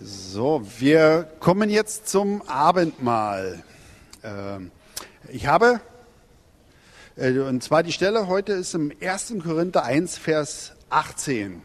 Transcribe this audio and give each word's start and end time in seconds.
So, 0.00 0.62
wir 0.78 1.28
kommen 1.40 1.70
jetzt 1.70 2.08
zum 2.08 2.42
Abendmahl. 2.42 3.64
Ähm, 4.22 4.70
ich 5.28 5.48
habe, 5.48 5.80
äh, 7.16 7.36
und 7.40 7.64
zwar 7.64 7.82
die 7.82 7.90
Stelle 7.90 8.28
heute 8.28 8.52
ist 8.52 8.74
im 8.74 8.92
1. 9.02 9.34
Korinther 9.42 9.82
1, 9.82 10.16
Vers 10.16 10.74
18. 10.88 11.60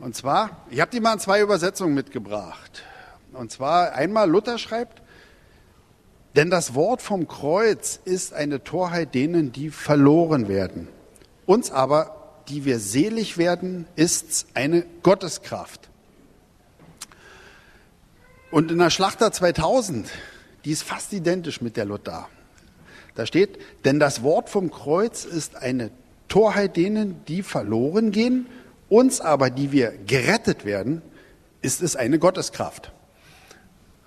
Und 0.00 0.14
zwar, 0.16 0.66
ich 0.68 0.82
habe 0.82 0.90
die 0.90 1.00
mal 1.00 1.14
in 1.14 1.18
zwei 1.18 1.40
Übersetzungen 1.40 1.94
mitgebracht. 1.94 2.82
Und 3.32 3.50
zwar 3.50 3.94
einmal 3.94 4.28
Luther 4.28 4.58
schreibt, 4.58 5.00
denn 6.36 6.50
das 6.50 6.74
Wort 6.74 7.00
vom 7.00 7.26
Kreuz 7.26 8.00
ist 8.04 8.34
eine 8.34 8.62
Torheit 8.62 9.14
denen, 9.14 9.50
die 9.50 9.70
verloren 9.70 10.46
werden. 10.46 10.88
Uns 11.46 11.70
aber, 11.70 12.42
die 12.48 12.66
wir 12.66 12.80
selig 12.80 13.38
werden, 13.38 13.86
ist 13.96 14.46
eine 14.52 14.84
Gotteskraft. 15.02 15.88
Und 18.50 18.70
in 18.70 18.78
der 18.78 18.90
Schlachter 18.90 19.30
2000, 19.30 20.08
die 20.64 20.70
ist 20.70 20.82
fast 20.82 21.12
identisch 21.12 21.60
mit 21.60 21.76
der 21.76 21.84
Luther. 21.84 22.28
Da 23.14 23.26
steht, 23.26 23.58
denn 23.84 24.00
das 24.00 24.22
Wort 24.22 24.48
vom 24.48 24.70
Kreuz 24.70 25.24
ist 25.24 25.56
eine 25.56 25.90
Torheit 26.28 26.76
denen, 26.76 27.22
die 27.26 27.42
verloren 27.42 28.10
gehen, 28.10 28.46
uns 28.88 29.20
aber, 29.20 29.50
die 29.50 29.70
wir 29.70 29.92
gerettet 30.06 30.64
werden, 30.64 31.02
ist 31.60 31.82
es 31.82 31.94
eine 31.94 32.18
Gotteskraft. 32.18 32.92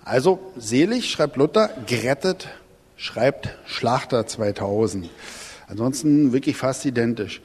Also 0.04 0.40
selig, 0.56 1.10
schreibt 1.10 1.36
Luther, 1.36 1.70
gerettet, 1.86 2.48
schreibt 2.96 3.50
Schlachter 3.66 4.26
2000. 4.26 5.08
Ansonsten 5.68 6.32
wirklich 6.32 6.56
fast 6.56 6.84
identisch. 6.84 7.42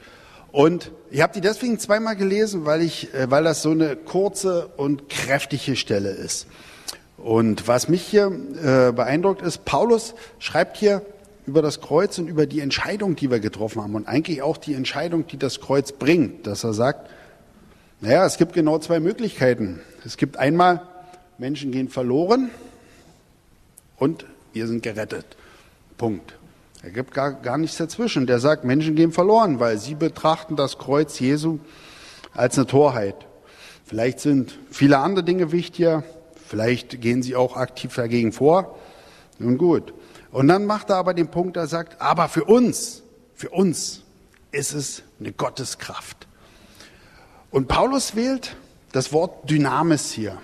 Und 0.50 0.90
ich 1.10 1.20
habe 1.20 1.32
die 1.34 1.40
deswegen 1.40 1.78
zweimal 1.78 2.16
gelesen, 2.16 2.64
weil, 2.64 2.82
ich, 2.82 3.14
äh, 3.14 3.30
weil 3.30 3.44
das 3.44 3.62
so 3.62 3.70
eine 3.70 3.94
kurze 3.94 4.66
und 4.76 5.08
kräftige 5.08 5.76
Stelle 5.76 6.10
ist. 6.10 6.48
Und 7.18 7.66
was 7.66 7.88
mich 7.88 8.02
hier 8.02 8.26
äh, 8.26 8.92
beeindruckt 8.92 9.42
ist, 9.42 9.64
Paulus 9.64 10.14
schreibt 10.38 10.76
hier 10.76 11.02
über 11.46 11.62
das 11.62 11.80
Kreuz 11.80 12.18
und 12.18 12.28
über 12.28 12.46
die 12.46 12.60
Entscheidung, 12.60 13.16
die 13.16 13.30
wir 13.30 13.40
getroffen 13.40 13.82
haben 13.82 13.94
und 13.94 14.06
eigentlich 14.06 14.42
auch 14.42 14.56
die 14.56 14.74
Entscheidung, 14.74 15.26
die 15.26 15.38
das 15.38 15.60
Kreuz 15.60 15.92
bringt, 15.92 16.46
dass 16.46 16.62
er 16.62 16.74
sagt, 16.74 17.10
naja, 18.00 18.24
es 18.24 18.36
gibt 18.36 18.52
genau 18.52 18.78
zwei 18.78 19.00
Möglichkeiten. 19.00 19.80
Es 20.04 20.16
gibt 20.16 20.36
einmal, 20.36 20.82
Menschen 21.38 21.72
gehen 21.72 21.88
verloren 21.88 22.50
und 23.96 24.24
wir 24.52 24.68
sind 24.68 24.82
gerettet. 24.82 25.26
Punkt. 25.96 26.34
Er 26.82 26.90
gibt 26.90 27.12
gar, 27.12 27.32
gar 27.32 27.58
nichts 27.58 27.76
dazwischen. 27.76 28.26
Der 28.26 28.38
sagt, 28.38 28.64
Menschen 28.64 28.94
gehen 28.94 29.10
verloren, 29.10 29.58
weil 29.58 29.78
sie 29.78 29.96
betrachten 29.96 30.54
das 30.54 30.78
Kreuz 30.78 31.18
Jesu 31.18 31.58
als 32.34 32.56
eine 32.56 32.68
Torheit. 32.68 33.16
Vielleicht 33.84 34.20
sind 34.20 34.56
viele 34.70 34.98
andere 34.98 35.24
Dinge 35.24 35.50
wichtiger, 35.50 36.04
vielleicht 36.48 37.00
gehen 37.00 37.22
sie 37.22 37.36
auch 37.36 37.56
aktiv 37.56 37.94
dagegen 37.94 38.32
vor. 38.32 38.78
Nun 39.38 39.58
gut. 39.58 39.94
Und 40.30 40.48
dann 40.48 40.66
macht 40.66 40.90
er 40.90 40.96
aber 40.96 41.14
den 41.14 41.28
Punkt, 41.28 41.56
er 41.56 41.66
sagt, 41.66 42.00
aber 42.00 42.28
für 42.28 42.44
uns, 42.44 43.02
für 43.34 43.50
uns 43.50 44.02
ist 44.50 44.72
es 44.72 45.02
eine 45.20 45.32
Gotteskraft. 45.32 46.26
Und 47.50 47.68
Paulus 47.68 48.16
wählt 48.16 48.56
das 48.92 49.12
Wort 49.12 49.48
Dynamis 49.48 50.10
hier. 50.12 50.38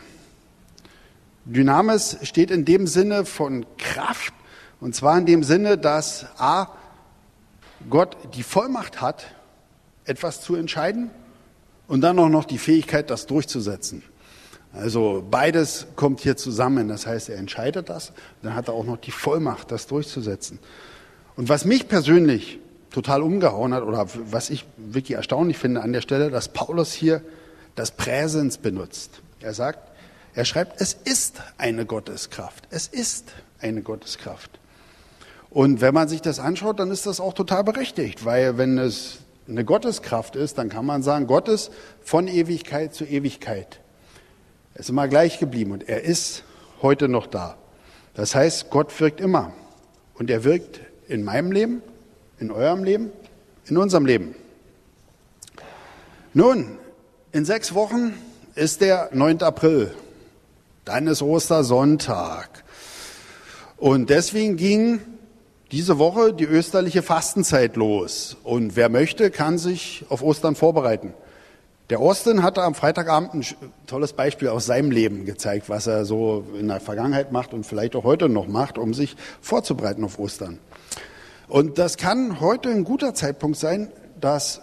Dynamis 1.44 2.18
steht 2.22 2.50
in 2.50 2.64
dem 2.64 2.86
Sinne 2.86 3.24
von 3.24 3.66
Kraft, 3.76 4.32
und 4.80 4.94
zwar 4.94 5.18
in 5.18 5.26
dem 5.26 5.42
Sinne, 5.42 5.76
dass 5.76 6.26
A, 6.38 6.68
Gott 7.90 8.16
die 8.34 8.42
Vollmacht 8.42 9.00
hat, 9.00 9.26
etwas 10.04 10.40
zu 10.40 10.54
entscheiden 10.54 11.10
und 11.86 12.00
dann 12.00 12.18
auch 12.18 12.28
noch 12.28 12.44
die 12.44 12.58
Fähigkeit, 12.58 13.10
das 13.10 13.26
durchzusetzen. 13.26 14.02
Also 14.74 15.24
beides 15.30 15.86
kommt 15.96 16.20
hier 16.20 16.36
zusammen. 16.36 16.88
Das 16.88 17.06
heißt, 17.06 17.28
er 17.28 17.38
entscheidet 17.38 17.88
das, 17.88 18.12
dann 18.42 18.54
hat 18.54 18.68
er 18.68 18.74
auch 18.74 18.84
noch 18.84 18.96
die 18.96 19.12
Vollmacht, 19.12 19.70
das 19.70 19.86
durchzusetzen. 19.86 20.58
Und 21.36 21.48
was 21.48 21.64
mich 21.64 21.88
persönlich 21.88 22.58
total 22.90 23.22
umgehauen 23.22 23.74
hat 23.74 23.82
oder 23.82 24.06
was 24.30 24.50
ich 24.50 24.66
wirklich 24.76 25.16
erstaunlich 25.16 25.58
finde 25.58 25.82
an 25.82 25.92
der 25.92 26.00
Stelle, 26.00 26.30
dass 26.30 26.48
Paulus 26.48 26.92
hier 26.92 27.22
das 27.74 27.90
Präsens 27.90 28.58
benutzt. 28.58 29.20
Er 29.40 29.52
sagt, 29.52 29.90
er 30.34 30.44
schreibt, 30.44 30.80
es 30.80 30.94
ist 31.04 31.40
eine 31.58 31.86
Gotteskraft. 31.86 32.64
Es 32.70 32.86
ist 32.86 33.32
eine 33.60 33.82
Gotteskraft. 33.82 34.50
Und 35.50 35.80
wenn 35.80 35.94
man 35.94 36.08
sich 36.08 36.20
das 36.20 36.40
anschaut, 36.40 36.80
dann 36.80 36.90
ist 36.90 37.06
das 37.06 37.20
auch 37.20 37.32
total 37.32 37.62
berechtigt, 37.62 38.24
weil 38.24 38.58
wenn 38.58 38.78
es 38.78 39.18
eine 39.48 39.64
Gotteskraft 39.64 40.36
ist, 40.36 40.58
dann 40.58 40.68
kann 40.68 40.86
man 40.86 41.02
sagen, 41.02 41.26
Gott 41.26 41.48
ist 41.48 41.70
von 42.02 42.28
Ewigkeit 42.28 42.94
zu 42.94 43.04
Ewigkeit. 43.04 43.80
Er 44.74 44.80
ist 44.80 44.90
immer 44.90 45.06
gleich 45.06 45.38
geblieben 45.38 45.70
und 45.70 45.88
er 45.88 46.02
ist 46.02 46.42
heute 46.82 47.08
noch 47.08 47.28
da. 47.28 47.56
Das 48.14 48.34
heißt, 48.34 48.70
Gott 48.70 48.98
wirkt 49.00 49.20
immer. 49.20 49.52
Und 50.14 50.30
er 50.30 50.44
wirkt 50.44 50.80
in 51.08 51.22
meinem 51.22 51.52
Leben, 51.52 51.82
in 52.38 52.50
eurem 52.50 52.82
Leben, 52.82 53.12
in 53.66 53.76
unserem 53.76 54.04
Leben. 54.04 54.34
Nun, 56.32 56.78
in 57.30 57.44
sechs 57.44 57.74
Wochen 57.74 58.14
ist 58.56 58.80
der 58.80 59.10
9. 59.12 59.42
April. 59.42 59.94
Dann 60.84 61.06
ist 61.06 61.22
Ostersonntag. 61.22 62.64
Und 63.76 64.10
deswegen 64.10 64.56
ging 64.56 65.00
diese 65.70 65.98
Woche 65.98 66.32
die 66.32 66.44
österliche 66.44 67.02
Fastenzeit 67.02 67.76
los. 67.76 68.36
Und 68.42 68.74
wer 68.74 68.88
möchte, 68.88 69.30
kann 69.30 69.58
sich 69.58 70.04
auf 70.08 70.22
Ostern 70.22 70.56
vorbereiten. 70.56 71.14
Der 71.90 72.00
Austin 72.00 72.42
hatte 72.42 72.62
am 72.62 72.74
Freitagabend 72.74 73.34
ein 73.34 73.44
tolles 73.86 74.14
Beispiel 74.14 74.48
aus 74.48 74.64
seinem 74.64 74.90
Leben 74.90 75.26
gezeigt, 75.26 75.68
was 75.68 75.86
er 75.86 76.06
so 76.06 76.46
in 76.58 76.68
der 76.68 76.80
Vergangenheit 76.80 77.30
macht 77.30 77.52
und 77.52 77.66
vielleicht 77.66 77.94
auch 77.94 78.04
heute 78.04 78.30
noch 78.30 78.46
macht, 78.46 78.78
um 78.78 78.94
sich 78.94 79.16
vorzubereiten 79.42 80.02
auf 80.02 80.18
Ostern. 80.18 80.58
Und 81.46 81.76
das 81.76 81.98
kann 81.98 82.40
heute 82.40 82.70
ein 82.70 82.84
guter 82.84 83.12
Zeitpunkt 83.12 83.58
sein, 83.58 83.88
dass 84.18 84.62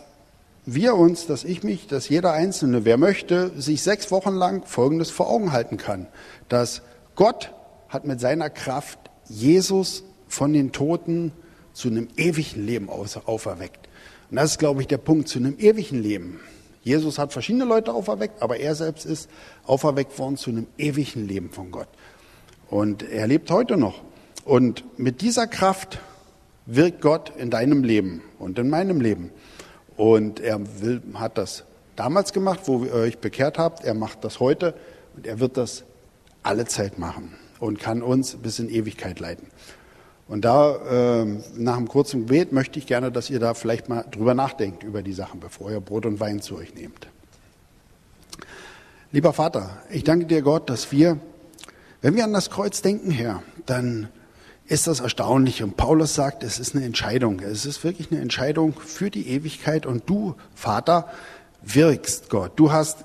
wir 0.65 0.95
uns, 0.95 1.27
dass 1.27 1.43
ich 1.43 1.61
mich, 1.61 1.85
dass 1.85 2.09
jeder 2.09 2.33
Einzelne, 2.33 2.85
wer 2.85 2.97
möchte, 2.97 3.51
sich 3.55 3.83
sechs 3.83 4.09
Wochen 4.09 4.33
lang 4.33 4.65
Folgendes 4.65 5.11
vor 5.11 5.29
Augen 5.29 5.51
halten 5.51 5.77
kann. 5.77 6.07
Dass 6.49 6.81
Gott 7.15 7.53
hat 7.89 8.03
mit 8.03 8.19
seiner 8.19 8.49
Kraft 8.49 8.97
Jesus 9.27 10.03
von 10.27 10.53
den 10.53 10.71
Toten 10.71 11.33
zu 11.73 11.88
einem 11.88 12.07
ewigen 12.17 12.65
Leben 12.65 12.89
auferweckt. 12.89 13.89
Und 14.31 14.38
das 14.38 14.51
ist, 14.51 14.59
glaube 14.59 14.81
ich, 14.81 14.88
der 14.88 14.97
Punkt, 14.97 15.27
zu 15.27 15.38
einem 15.38 15.59
ewigen 15.59 16.01
Leben. 16.01 16.39
Jesus 16.84 17.19
hat 17.19 17.31
verschiedene 17.31 17.66
Leute 17.66 17.94
auferweckt, 17.94 18.42
aber 18.42 18.58
er 18.58 18.75
selbst 18.75 19.06
ist 19.06 19.30
auferweckt 19.66 20.18
worden 20.18 20.38
zu 20.38 20.50
einem 20.50 20.68
ewigen 20.78 21.28
Leben 21.28 21.52
von 21.52 21.72
Gott. 21.72 21.88
Und 22.69 23.03
er 23.03 23.28
lebt 23.28 23.52
heute 23.52 23.78
noch. 23.78 24.02
Und 24.46 24.84
mit 24.97 25.22
dieser 25.22 25.46
Kraft 25.46 26.00
wirkt 26.66 27.02
Gott 27.02 27.31
in 27.38 27.50
deinem 27.50 27.84
Leben 27.84 28.22
und 28.40 28.58
in 28.58 28.69
meinem 28.69 29.02
Leben. 29.02 29.31
Und 29.97 30.40
er 30.40 30.59
will, 30.81 31.02
hat 31.14 31.38
das 31.38 31.66
damals 31.96 32.34
gemacht, 32.34 32.62
wo 32.66 32.84
ihr 32.84 32.94
euch 32.94 33.19
bekehrt 33.19 33.58
habt. 33.58 33.84
Er 33.84 33.94
macht 33.94 34.24
das 34.24 34.40
heute 34.40 34.74
und 35.16 35.28
er 35.28 35.40
wird 35.40 35.58
das 35.58 35.84
alle 36.44 36.66
Zeit 36.66 36.98
machen 36.98 37.36
und 37.59 37.80
kann 37.80 38.02
uns 38.02 38.36
bis 38.36 38.58
in 38.58 38.69
Ewigkeit 38.69 39.19
leiten. 39.19 39.48
Und 40.31 40.46
da, 40.46 41.24
äh, 41.24 41.25
nach 41.58 41.75
einem 41.75 41.90
kurzen 41.90 42.22
Gebet, 42.22 42.53
möchte 42.53 42.80
ich 42.80 42.88
gerne, 42.88 43.12
dass 43.12 43.30
ihr 43.30 43.42
da 43.42 43.53
vielleicht 43.53 43.90
mal 43.90 44.06
drüber 44.09 44.34
nachdenkt, 44.34 44.81
über 44.81 45.03
die 45.03 45.12
Sachen, 45.12 45.42
bevor 45.42 45.69
ihr 45.72 45.81
Brot 45.81 46.06
und 46.06 46.22
Wein 46.22 46.42
zu 46.42 46.56
euch 46.56 46.74
nehmt. 46.74 47.09
Lieber 49.12 49.34
Vater, 49.34 49.81
ich 49.90 50.06
danke 50.06 50.28
dir, 50.28 50.42
Gott, 50.42 50.69
dass 50.69 50.94
wir, 50.94 51.19
wenn 52.02 52.16
wir 52.16 52.24
an 52.24 52.31
das 52.31 52.50
Kreuz 52.50 52.81
denken, 52.81 53.12
Herr, 53.12 53.44
dann 53.66 54.08
ist 54.68 54.88
das 54.88 55.02
erstaunlich. 55.02 55.64
Und 55.64 55.75
Paulus 55.75 56.16
sagt, 56.16 56.44
es 56.44 56.59
ist 56.59 56.78
eine 56.78 56.86
Entscheidung. 56.86 57.42
Es 57.42 57.66
ist 57.66 57.84
wirklich 57.84 58.09
eine 58.09 58.22
Entscheidung 58.22 58.80
für 58.80 59.09
die 59.09 59.28
Ewigkeit. 59.28 59.86
Und 59.86 60.09
du, 60.09 60.36
Vater, 60.56 61.09
wirkst 61.62 62.30
Gott. 62.30 62.53
Du 62.56 62.72
hast 62.72 63.00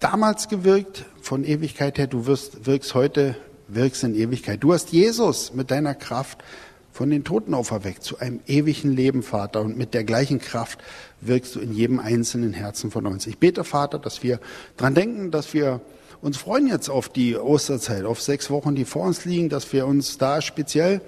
damals 0.00 0.48
gewirkt 0.48 1.04
von 1.20 1.44
Ewigkeit 1.44 1.96
her. 1.96 2.08
Du 2.08 2.26
wirst, 2.26 2.66
wirkst 2.66 2.94
heute, 2.94 3.36
wirkst 3.68 4.02
in 4.02 4.16
Ewigkeit. 4.16 4.64
Du 4.64 4.72
hast 4.72 4.90
Jesus 4.90 5.54
mit 5.54 5.70
deiner 5.70 5.94
Kraft 5.94 6.42
von 6.92 7.10
den 7.10 7.24
Toten 7.24 7.54
auferweckt 7.54 8.04
zu 8.04 8.18
einem 8.18 8.40
ewigen 8.46 8.92
Leben, 8.92 9.22
Vater. 9.22 9.62
Und 9.62 9.76
mit 9.76 9.94
der 9.94 10.04
gleichen 10.04 10.38
Kraft 10.38 10.78
wirkst 11.20 11.56
du 11.56 11.60
in 11.60 11.72
jedem 11.72 11.98
einzelnen 11.98 12.52
Herzen 12.52 12.90
von 12.90 13.06
uns. 13.06 13.26
Ich 13.26 13.38
bete, 13.38 13.64
Vater, 13.64 13.98
dass 13.98 14.22
wir 14.22 14.38
dran 14.76 14.94
denken, 14.94 15.30
dass 15.30 15.54
wir 15.54 15.80
uns 16.20 16.36
freuen 16.36 16.68
jetzt 16.68 16.88
auf 16.88 17.08
die 17.08 17.36
Osterzeit, 17.36 18.04
auf 18.04 18.22
sechs 18.22 18.48
Wochen, 18.50 18.76
die 18.76 18.84
vor 18.84 19.04
uns 19.04 19.24
liegen, 19.24 19.48
dass 19.48 19.72
wir 19.72 19.86
uns 19.86 20.18
da 20.18 20.40
speziell 20.40 21.00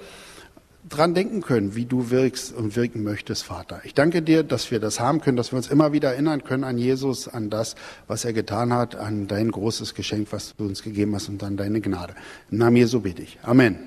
dran 0.88 1.14
denken 1.14 1.40
können, 1.40 1.74
wie 1.74 1.86
du 1.86 2.10
wirkst 2.10 2.52
und 2.52 2.76
wirken 2.76 3.02
möchtest, 3.02 3.44
Vater. 3.44 3.80
Ich 3.84 3.94
danke 3.94 4.22
dir, 4.22 4.42
dass 4.42 4.70
wir 4.70 4.80
das 4.80 5.00
haben 5.00 5.20
können, 5.20 5.36
dass 5.36 5.52
wir 5.52 5.56
uns 5.56 5.68
immer 5.68 5.92
wieder 5.92 6.12
erinnern 6.12 6.44
können 6.44 6.64
an 6.64 6.78
Jesus, 6.78 7.28
an 7.28 7.48
das, 7.48 7.74
was 8.06 8.24
er 8.24 8.32
getan 8.32 8.72
hat, 8.72 8.96
an 8.96 9.26
dein 9.26 9.50
großes 9.50 9.94
Geschenk, 9.94 10.28
was 10.30 10.54
du 10.56 10.64
uns 10.64 10.82
gegeben 10.82 11.14
hast 11.14 11.28
und 11.28 11.42
an 11.42 11.56
deine 11.56 11.80
Gnade. 11.80 12.14
Im 12.50 12.58
Namen 12.58 12.76
Jesu 12.76 13.00
bete 13.00 13.22
ich. 13.22 13.38
Amen. 13.42 13.78